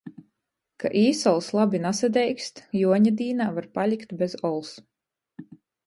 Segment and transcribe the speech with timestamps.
[0.83, 4.77] Ka īsols labi nasadeigst, Juoņa dīnā var palikt bez ols.